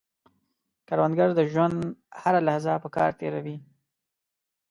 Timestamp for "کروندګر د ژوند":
0.87-1.75